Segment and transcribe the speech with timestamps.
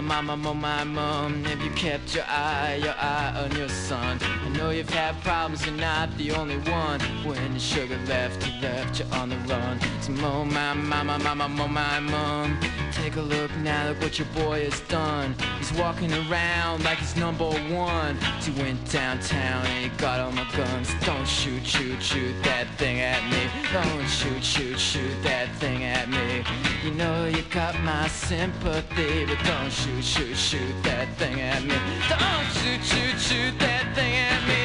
[0.00, 1.44] mama, mama, oh my mom.
[1.44, 4.18] Have you kept your eye, your eye on your son?
[4.44, 6.98] I know you've had problems, you're not the only one.
[7.24, 9.78] When your sugar left, you left you on the run.
[10.00, 12.58] So oh my mama, mama, oh my mom.
[13.04, 15.34] Take a look now, look what your boy has done.
[15.58, 18.16] He's walking around like he's number one.
[18.40, 20.88] He went downtown and he got all my guns.
[21.04, 23.50] Don't shoot, shoot, shoot that thing at me.
[23.74, 26.44] Don't shoot, shoot, shoot that thing at me.
[26.82, 31.76] You know you got my sympathy, but don't shoot, shoot, shoot that thing at me.
[32.08, 34.63] Don't shoot, shoot, shoot that thing at me.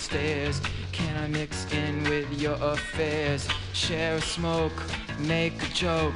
[0.00, 0.60] Stairs.
[0.92, 3.46] Can I mix in with your affairs?
[3.72, 4.82] Share a smoke,
[5.18, 6.14] make a joke.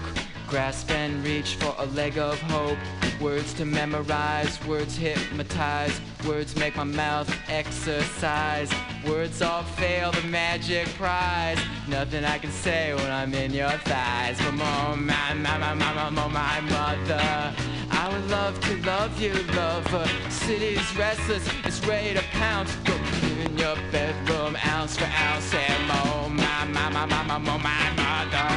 [0.48, 2.78] Grasp and reach for a leg of hope.
[3.20, 6.00] Words to memorize, words hypnotize.
[6.26, 8.70] Words make my mouth exercise.
[9.06, 11.58] Words all fail the magic prize.
[11.88, 14.38] Nothing I can say when I'm in your thighs.
[14.38, 17.54] But oh my, my, my, my, my, my, mother.
[17.90, 20.06] I would love to love you, lover.
[20.28, 22.76] City's restless, it's ready to pounce.
[23.64, 25.54] Your bedroom, ounce for ounce.
[25.54, 28.48] And oh my, my, my, my, my, my, my mother.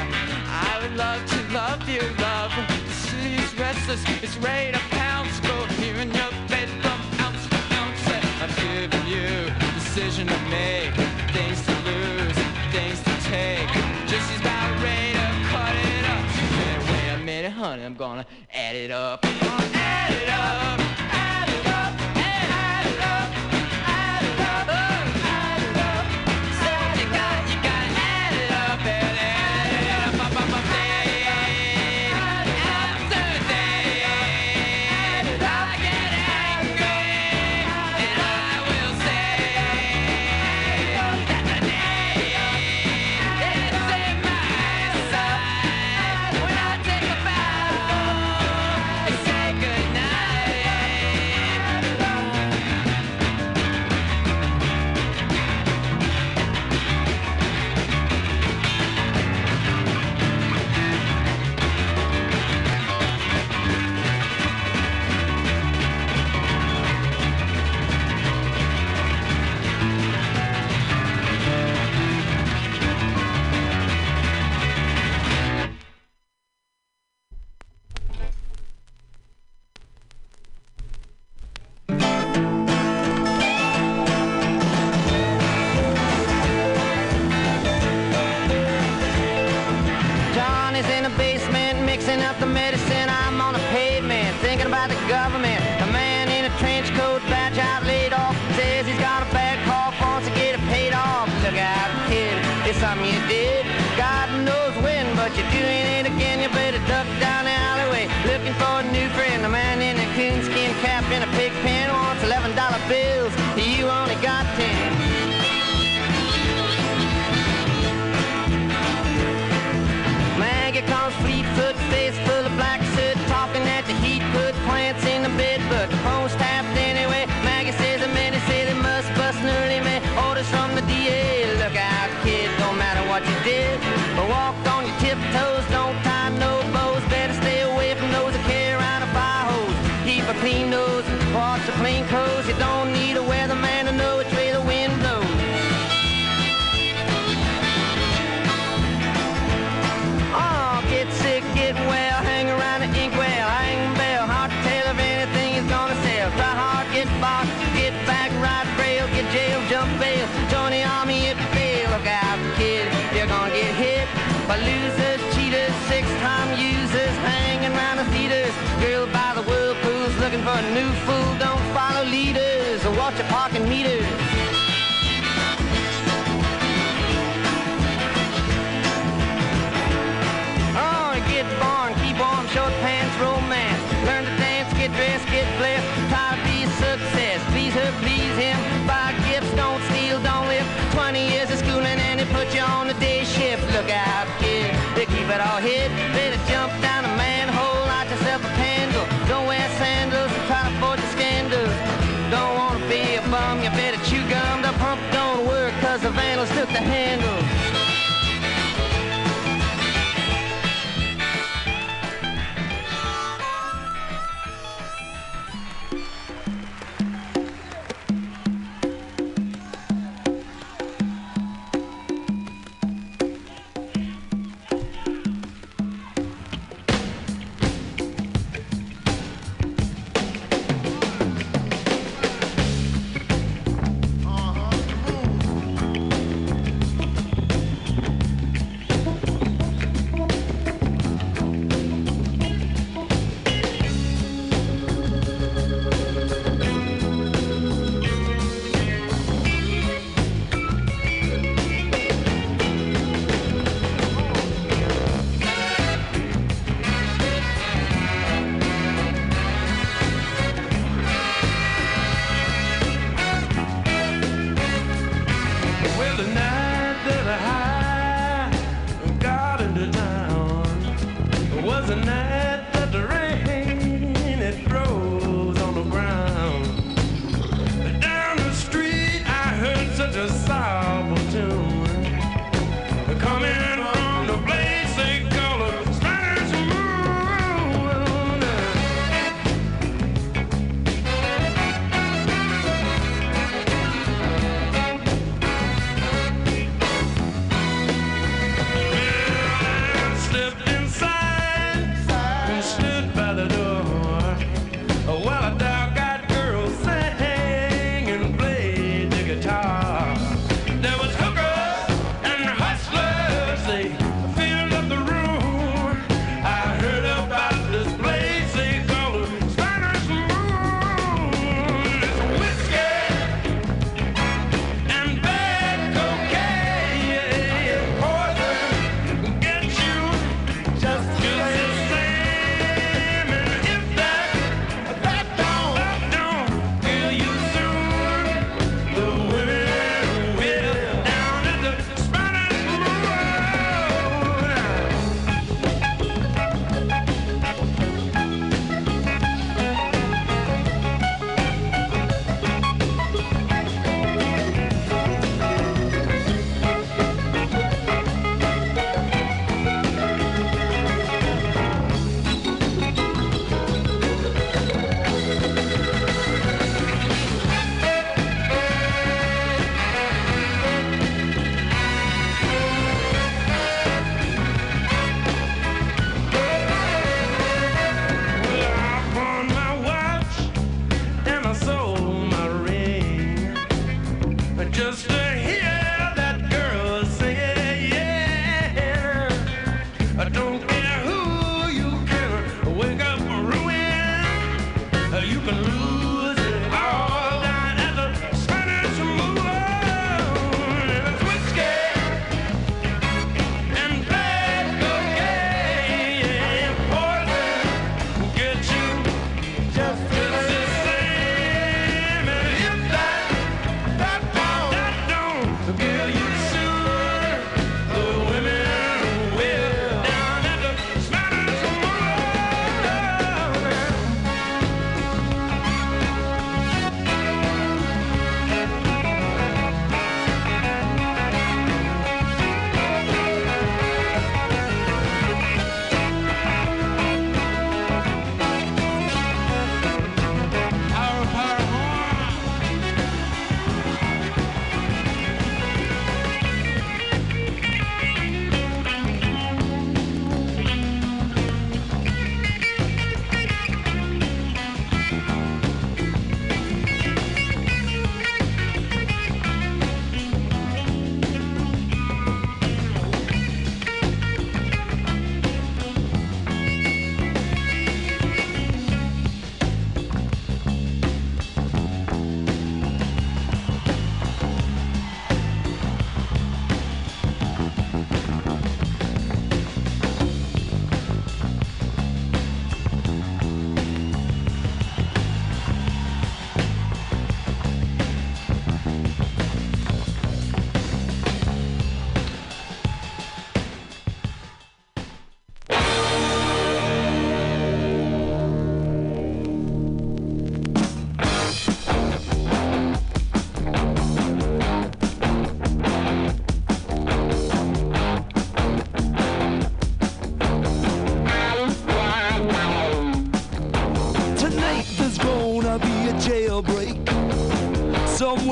[0.68, 2.66] I would love to love you, lover.
[3.08, 5.40] City's restless, it's ready to pounce.
[5.40, 8.04] Go here in your bedroom, ounce for ounce.
[8.44, 9.30] I'm giving you
[9.80, 10.94] decision to make,
[11.36, 12.38] things to lose,
[12.76, 13.70] things to take.
[14.12, 16.26] Just she's about ready to cut it up.
[16.92, 19.26] Wait a minute, honey, I'm gonna add it up.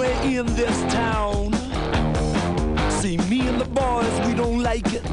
[0.03, 1.53] In this town.
[2.91, 5.05] See, me and the boys, we don't like it.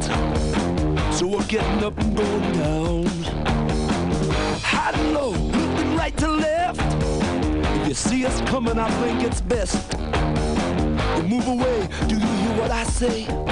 [1.13, 3.07] So we're getting up and going down.
[4.63, 6.81] High and low, looking right to left.
[7.81, 9.93] If you see us coming, I think it's best.
[11.17, 13.52] You move away, do you hear what I say?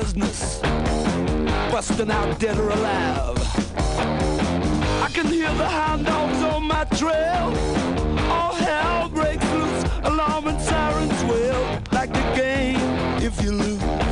[0.00, 0.60] business,
[1.70, 3.36] busting out dead or alive.
[5.02, 7.46] I can hear the hound dogs on my trail.
[8.30, 12.80] All hell breaks loose, alarm and sirens wail like the game
[13.22, 14.09] if you lose.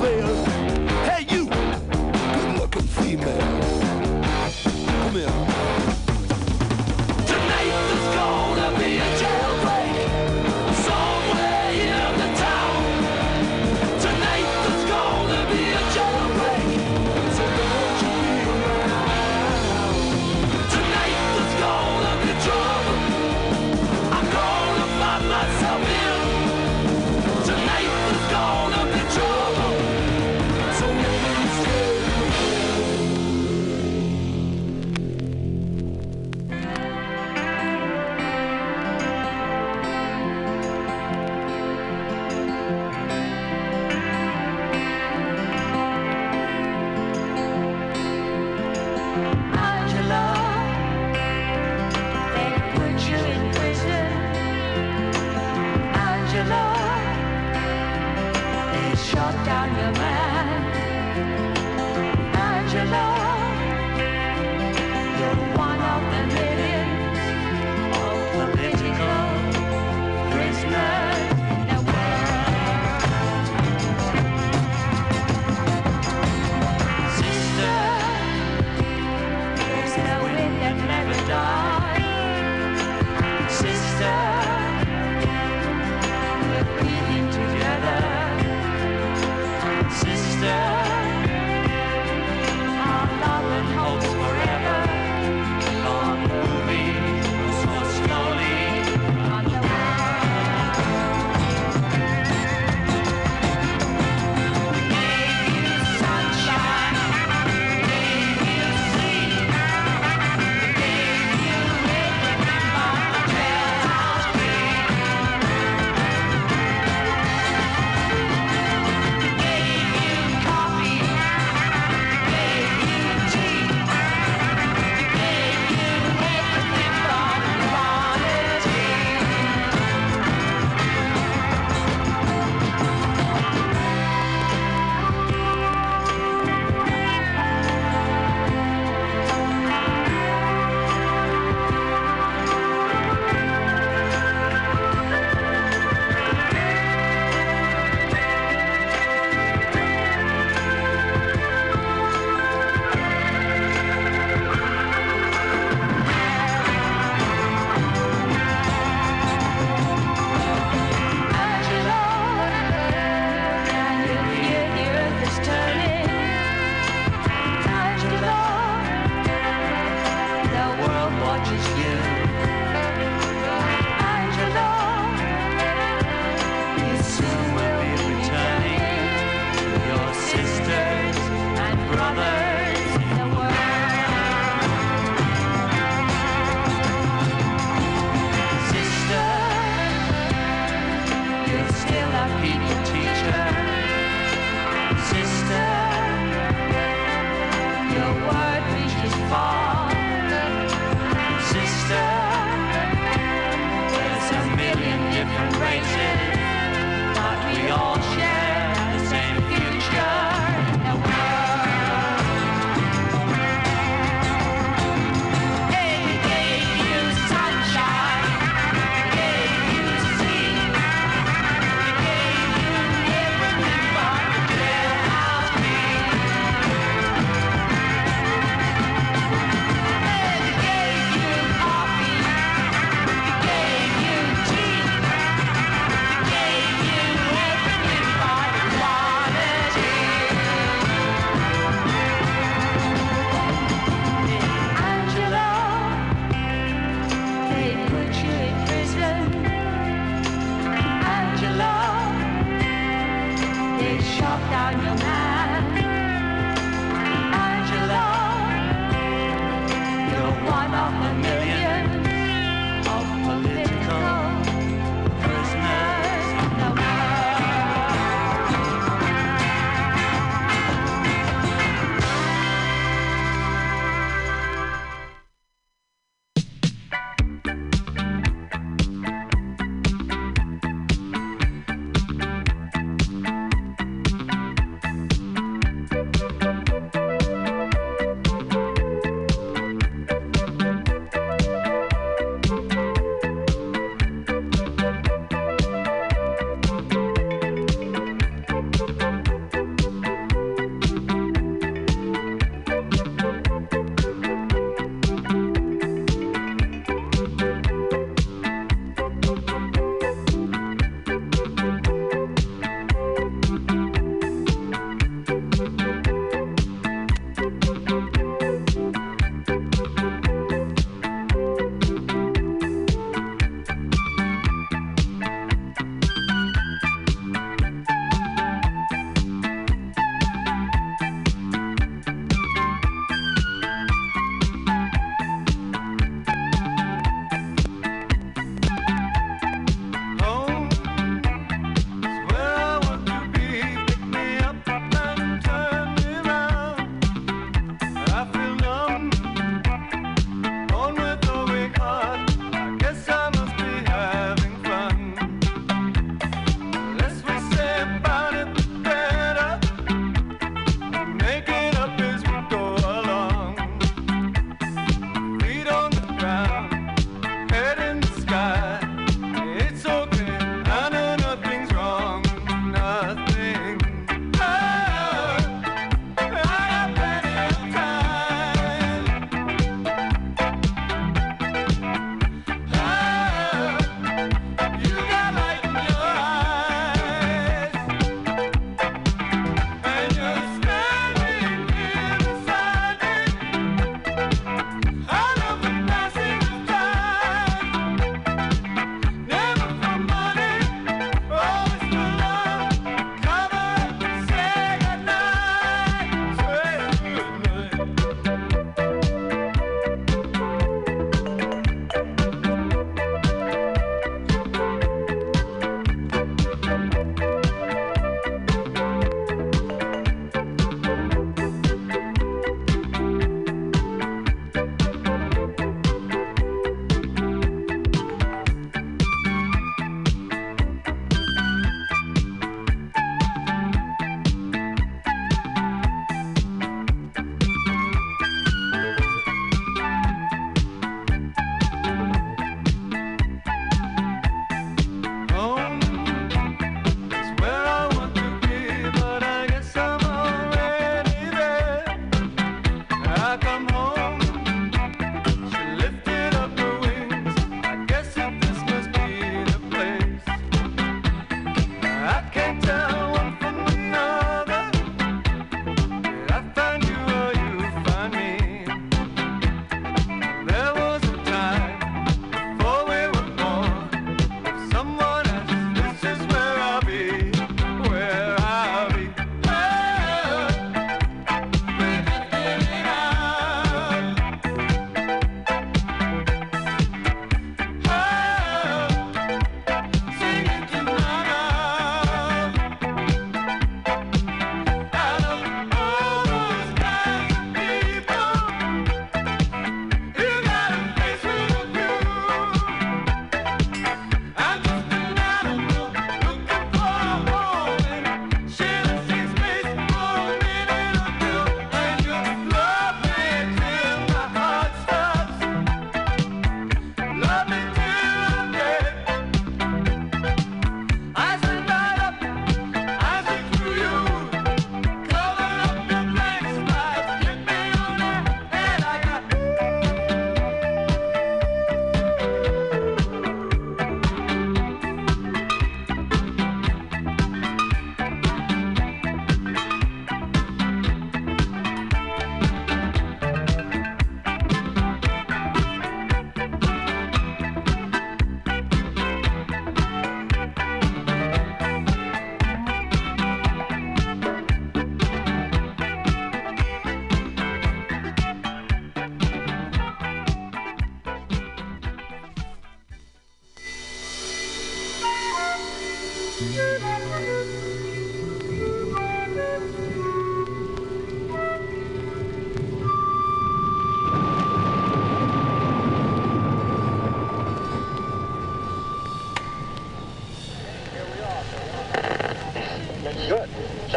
[0.00, 0.49] will.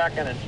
[0.04, 0.43] second and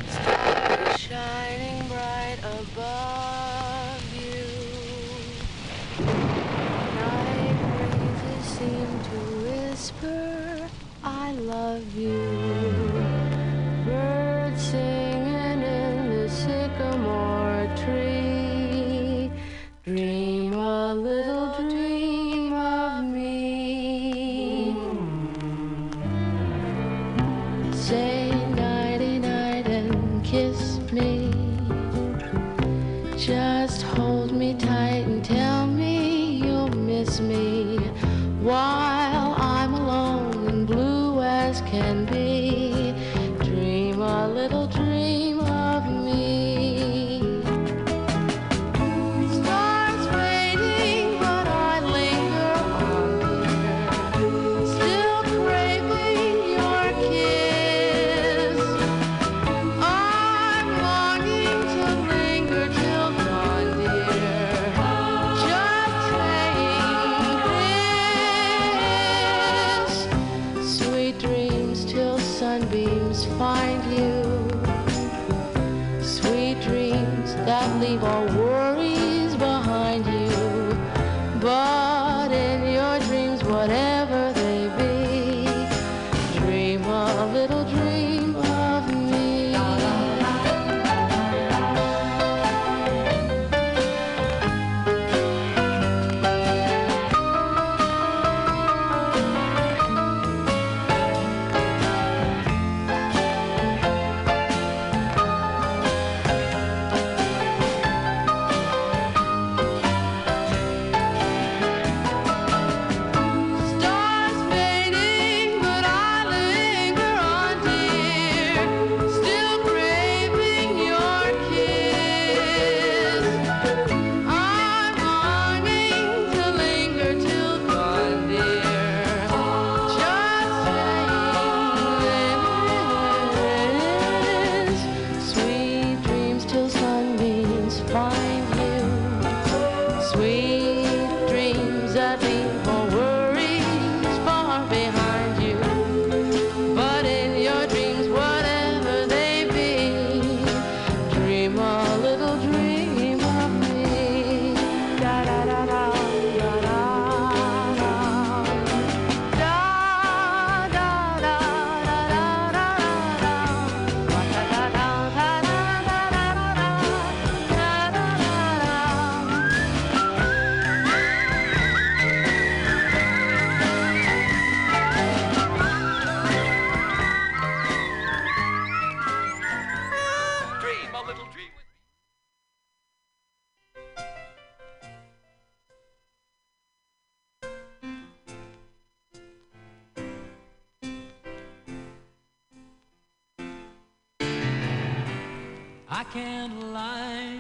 [195.97, 197.39] I can't lie.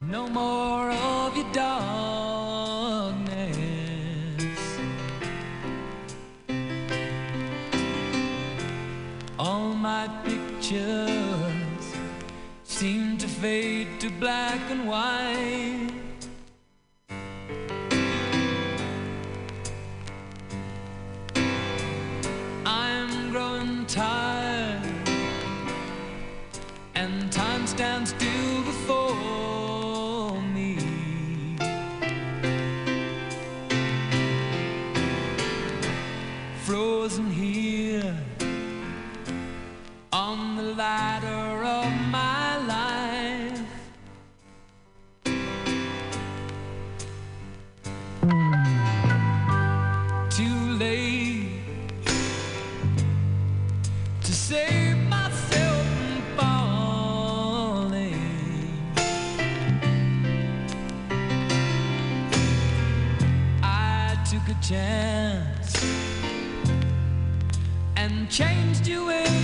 [0.00, 3.28] No more of your darkness.
[9.38, 11.84] All my pictures
[12.64, 15.77] seem to fade to black and white.
[64.68, 65.82] chance
[67.96, 69.37] and changed you in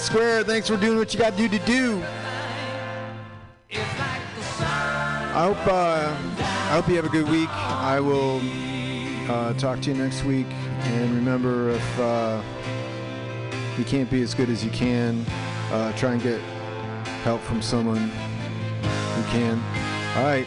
[0.00, 0.44] Square.
[0.44, 2.02] Thanks for doing what you got to do to do.
[3.70, 7.48] I hope uh, I hope you have a good week.
[7.50, 8.40] I will
[9.30, 10.46] uh, talk to you next week.
[10.48, 12.42] And remember, if uh,
[13.78, 15.24] you can't be as good as you can,
[15.70, 16.40] uh, try and get
[17.22, 19.62] help from someone who can.
[20.16, 20.46] All right.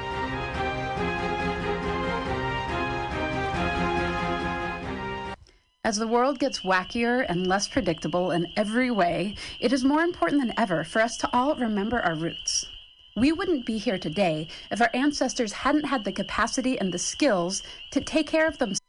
[5.83, 10.39] As the world gets wackier and less predictable in every way, it is more important
[10.39, 12.67] than ever for us to all remember our roots.
[13.17, 17.63] We wouldn't be here today if our ancestors hadn't had the capacity and the skills
[17.93, 18.79] to take care of themselves.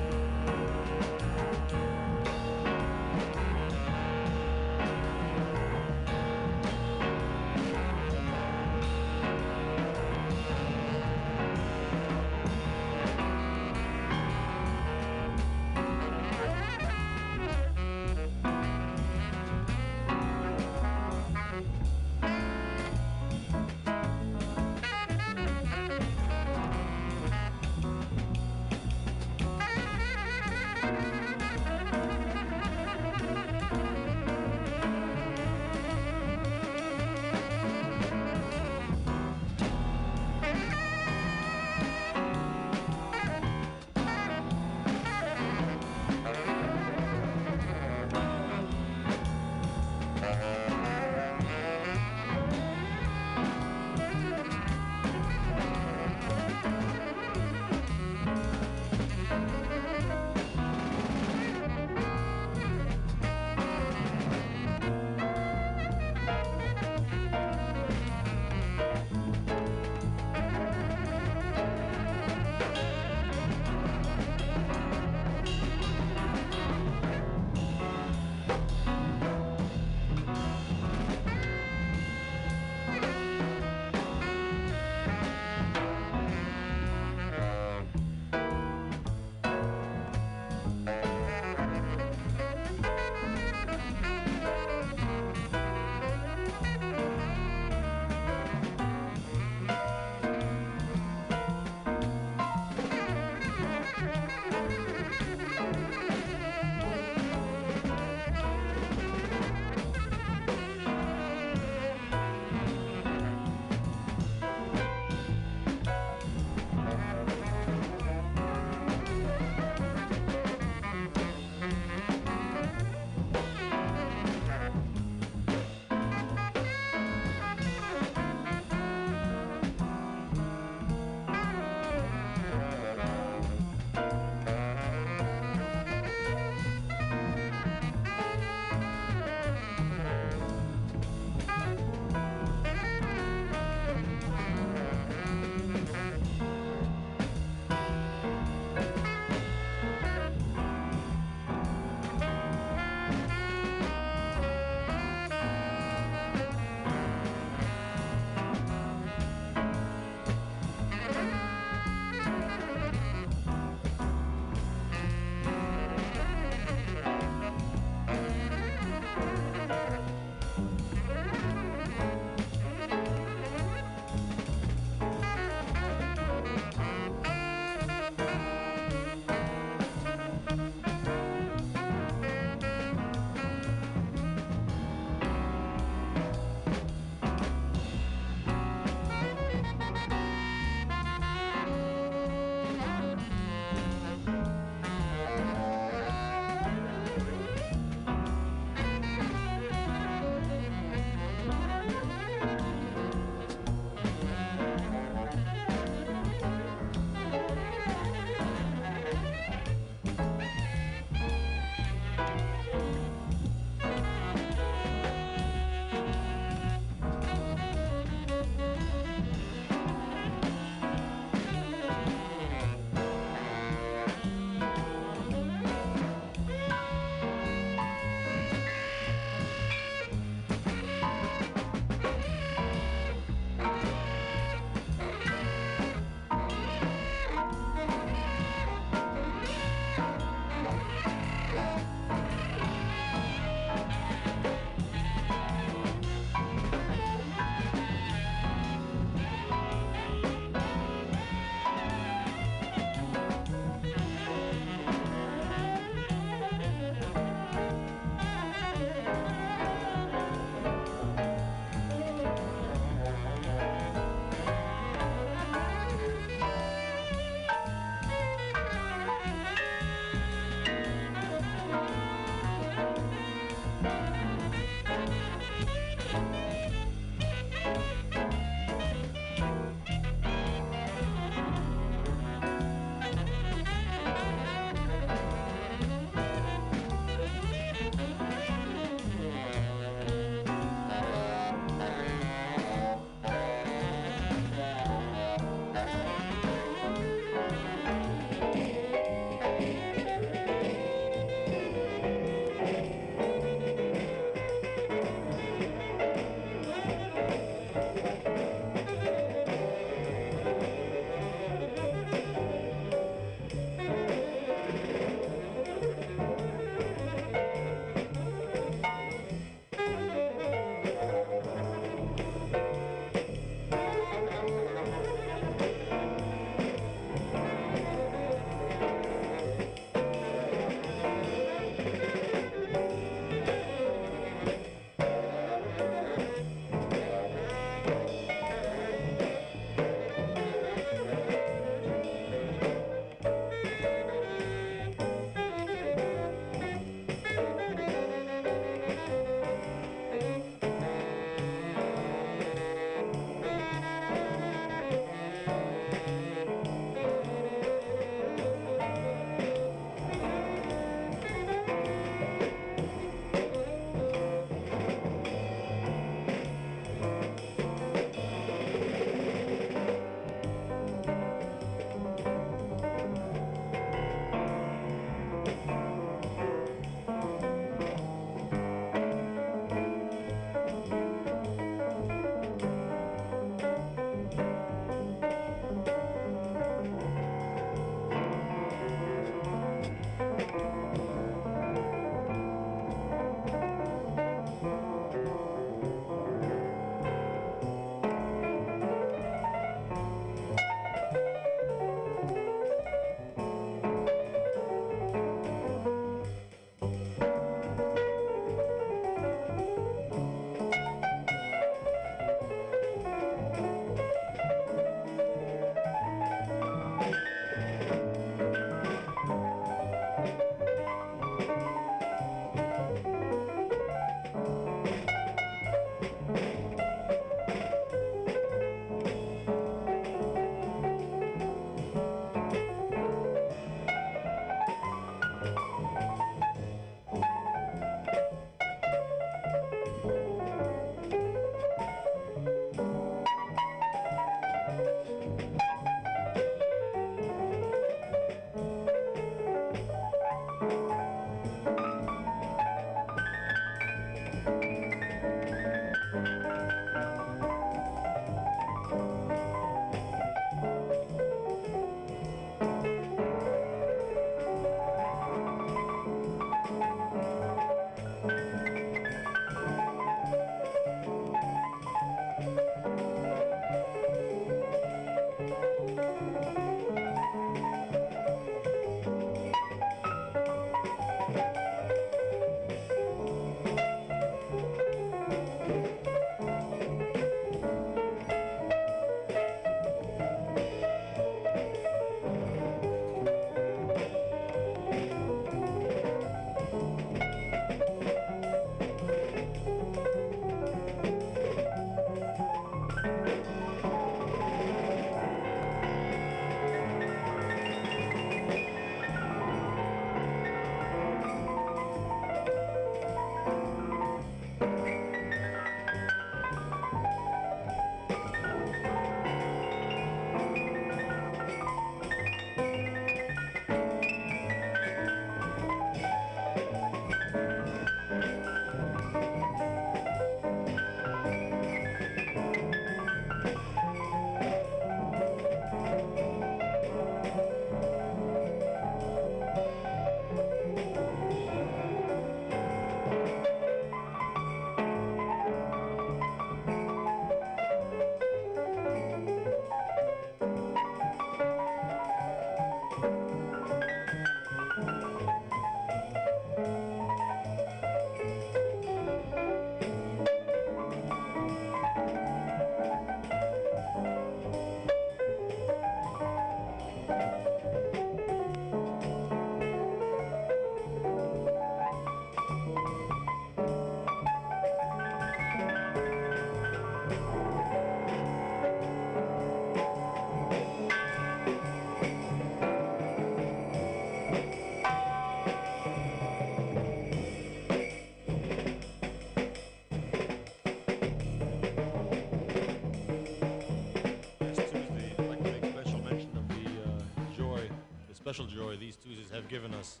[598.34, 600.00] special joy these Tuesdays have given us.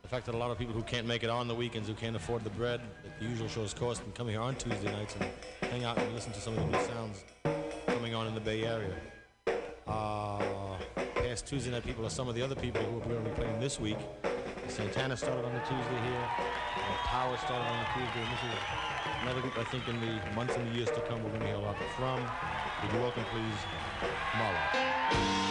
[0.00, 1.94] The fact that a lot of people who can't make it on the weekends, who
[1.94, 5.14] can't afford the bread that the usual shows cost, can come here on Tuesday nights
[5.20, 5.28] and
[5.70, 7.22] hang out and listen to some of the new sounds
[7.86, 8.94] coming on in the Bay Area.
[9.86, 10.78] Uh,
[11.16, 13.36] past Tuesday night people are some of the other people who are going to be
[13.36, 13.98] playing this week.
[14.68, 16.28] Santana started on the Tuesday here.
[16.38, 18.22] Uh, Power started on the Tuesday.
[18.22, 18.56] And this is
[19.20, 21.46] another group I think in the months and the years to come we're going to
[21.48, 22.22] hear a lot from.
[22.22, 23.60] Would you welcome, please,
[24.32, 25.50] Marla.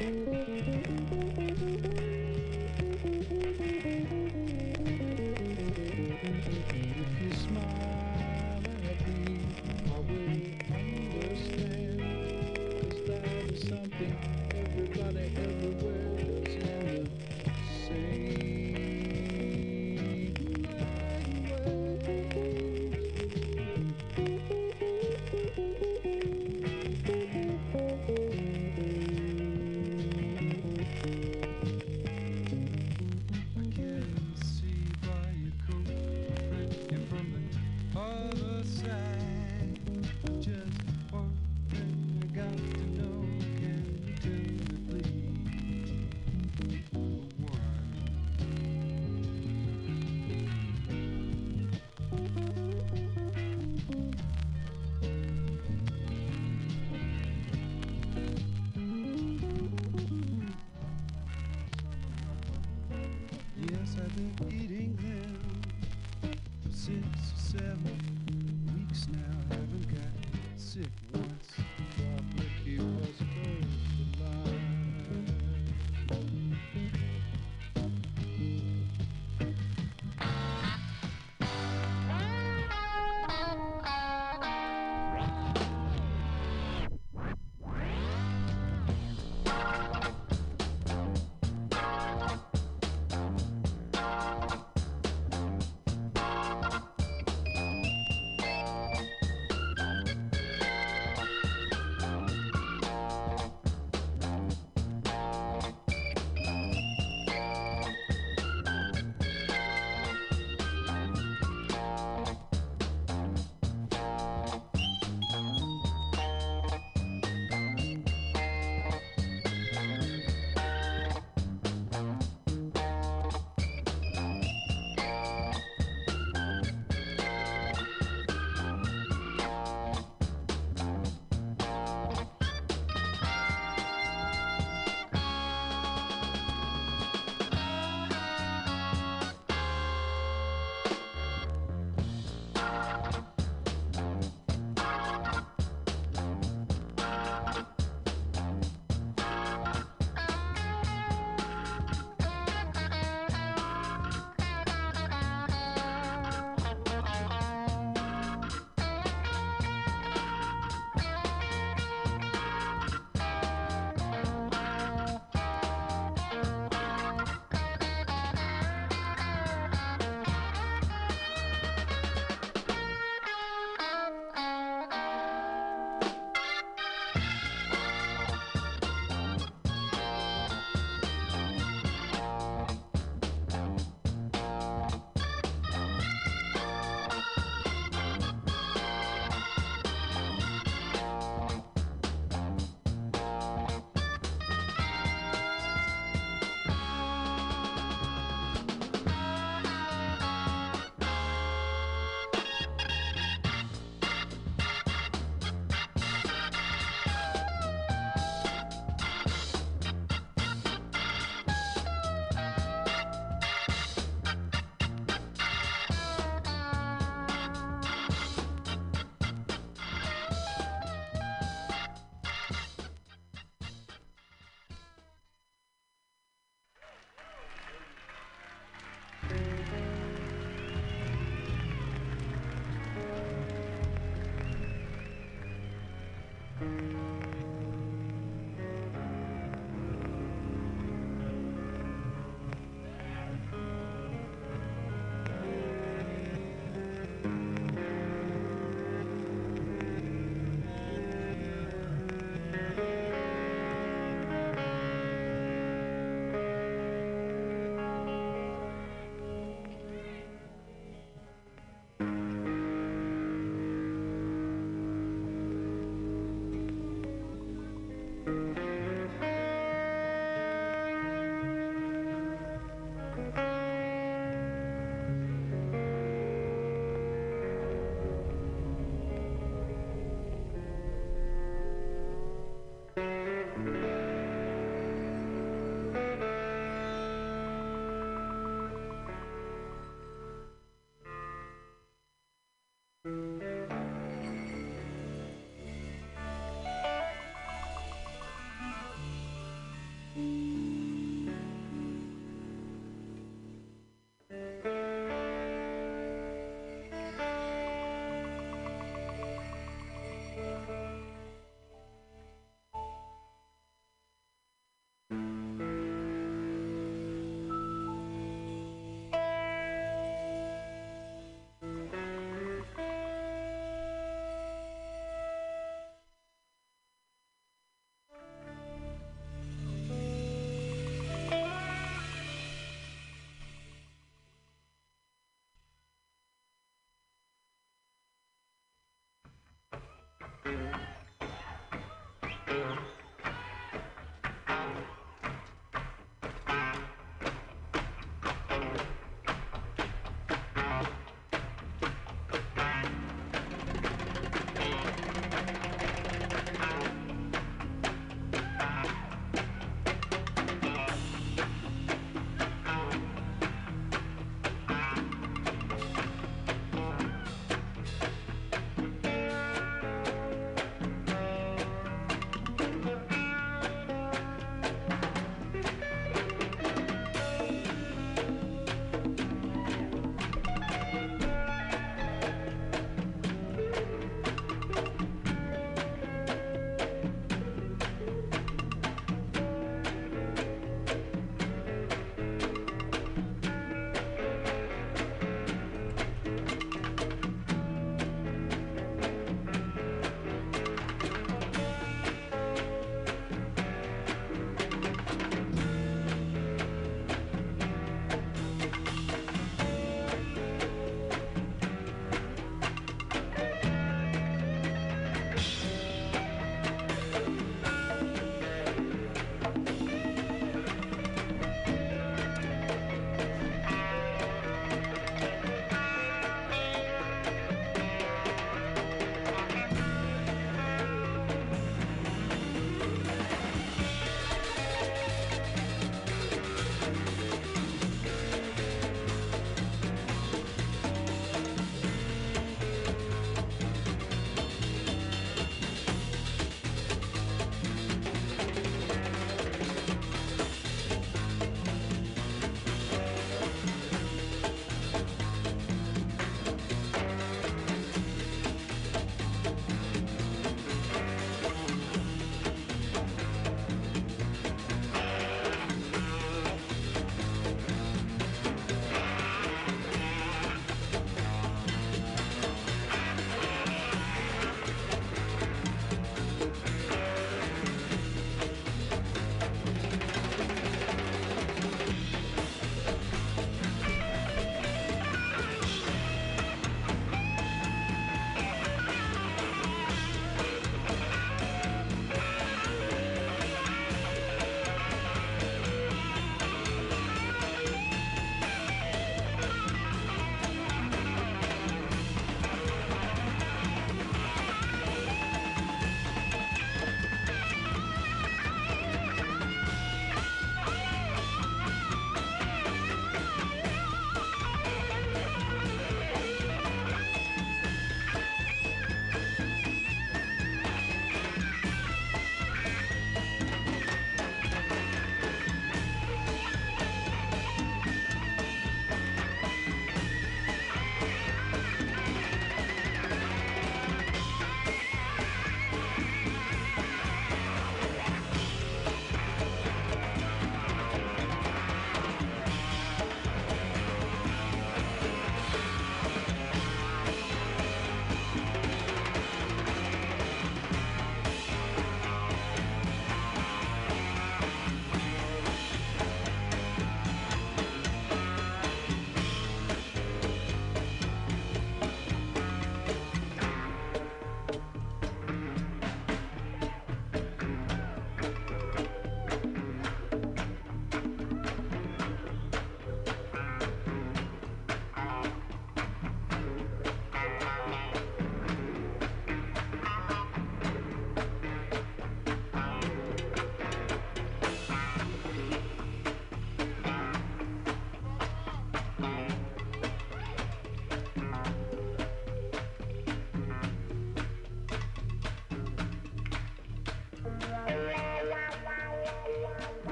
[0.00, 0.37] If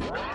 [0.00, 0.30] Wow.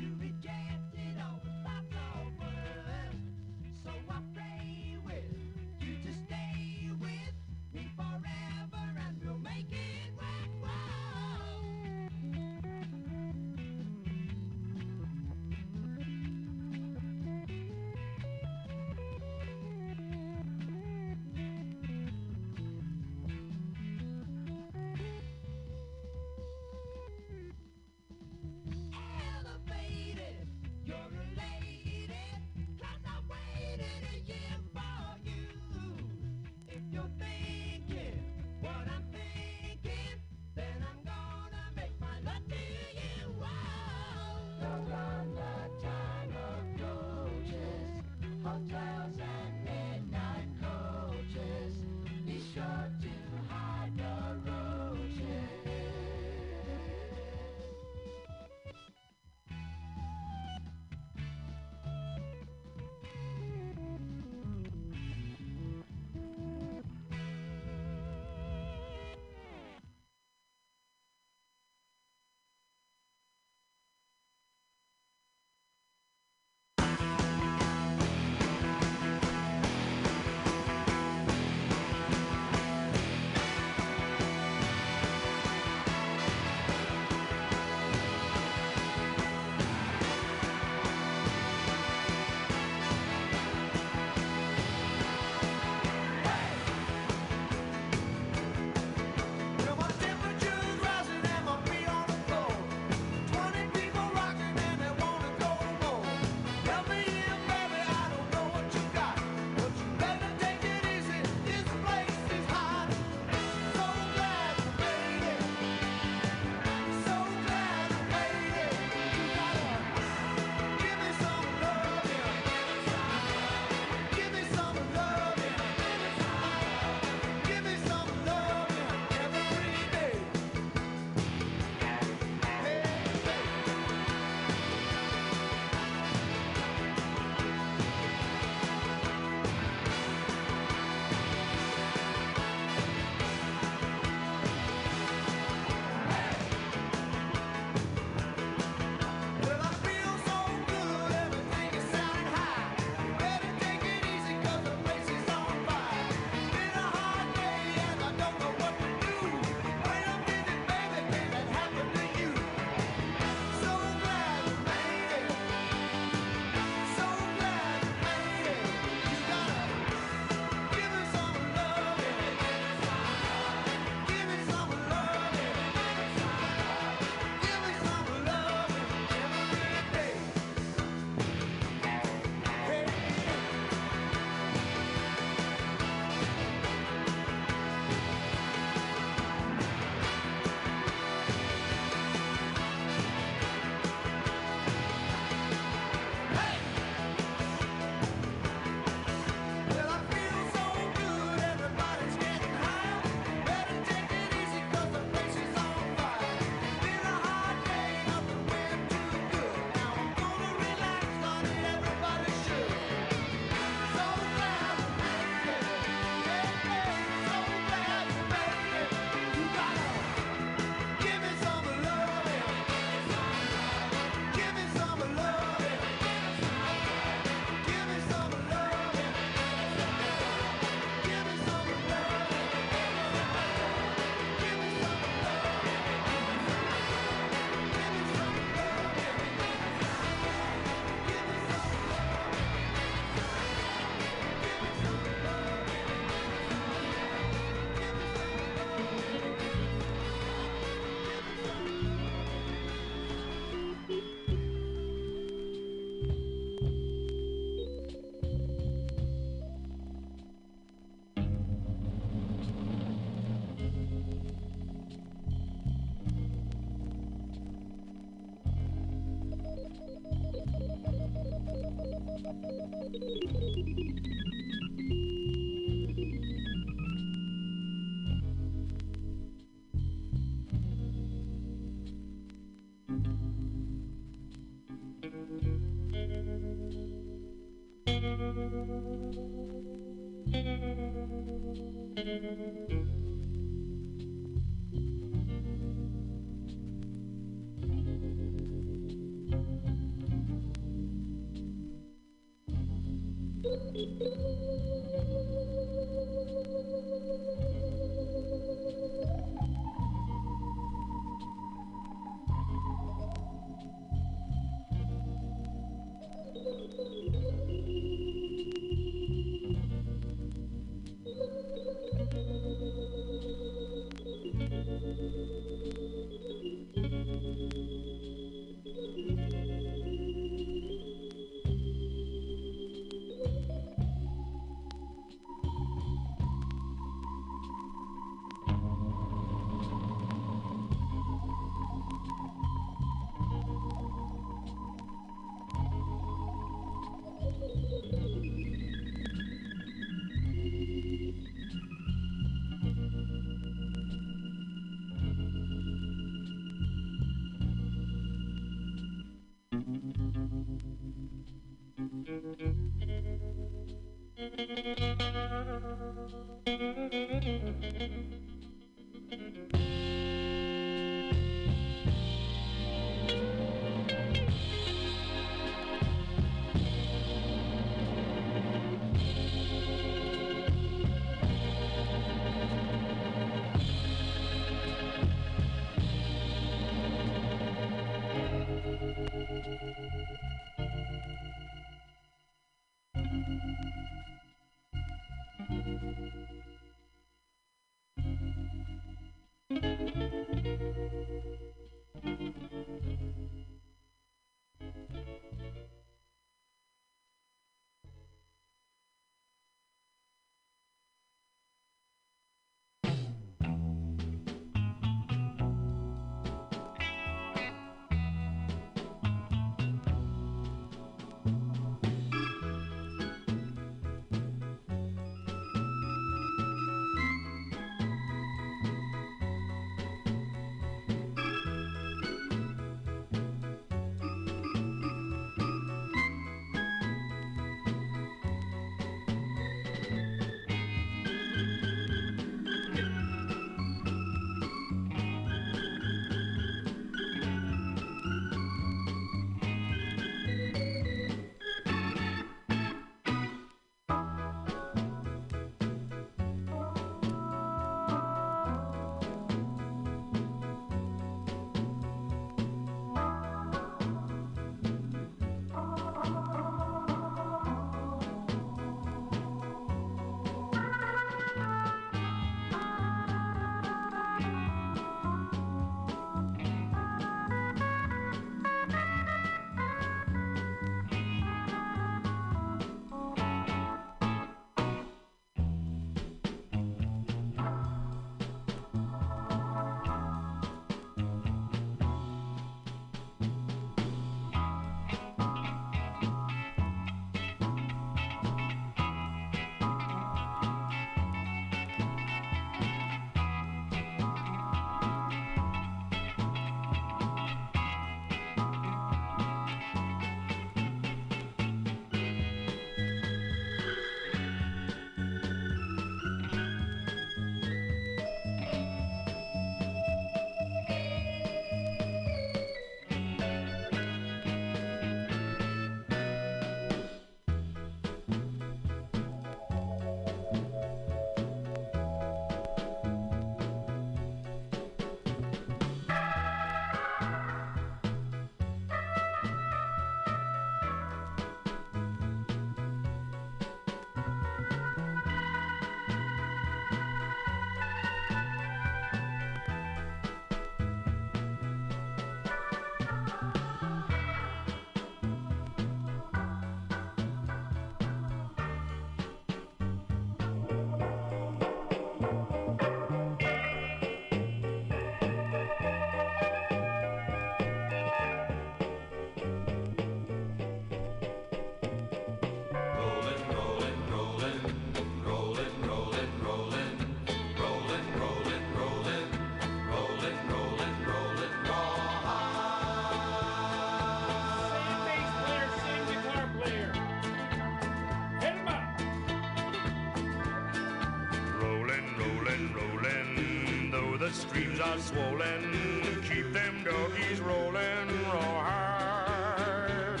[594.12, 595.82] Streams are swollen.
[596.02, 600.00] Keep them doggies rolling real hard.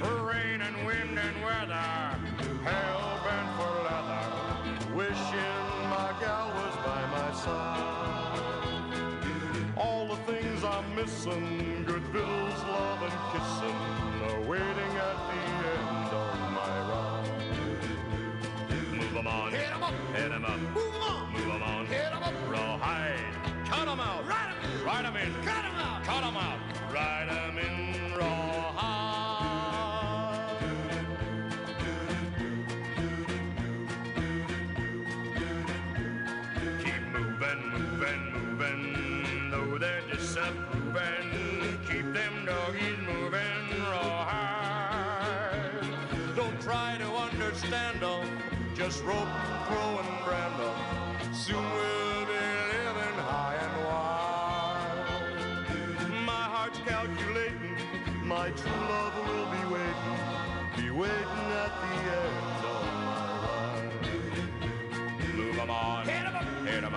[0.00, 2.18] For Rain and wind and weather,
[2.64, 4.26] hell bent for leather.
[4.96, 8.40] Wishing my gal was by my side.
[9.76, 13.78] All the things I'm missing, good victuals, love and kissing,
[14.28, 15.38] are waiting at the
[15.74, 17.28] end of my ride.
[18.92, 20.49] Move 'em on, hit 'em up, hit 'em up,
[25.22, 25.59] in,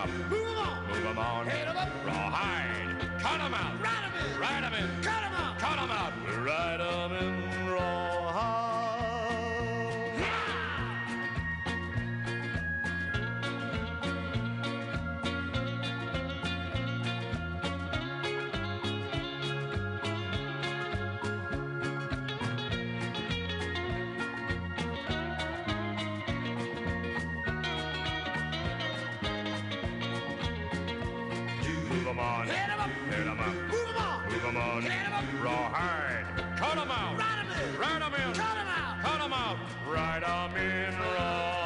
[0.03, 3.81] up, move 'em on, move 'em on, hit 'em up, rawhide, Cut cut 'em out,
[3.81, 5.12] ride 'em in, ride 'em in,
[32.13, 32.47] 'em on.
[32.47, 32.89] Hit 'em up.
[33.09, 33.53] Hit 'em up.
[33.71, 34.23] Move 'em on.
[34.29, 34.81] Move 'em on.
[34.83, 35.25] Hit 'em up.
[35.41, 36.25] Rawhide.
[36.57, 37.17] Cut 'em out.
[37.17, 37.77] Ride 'em in.
[37.79, 38.33] Ride 'em in.
[38.33, 39.01] Cut 'em out.
[39.01, 39.57] Cut 'em out.
[39.87, 41.62] Ride 'em in rawhide.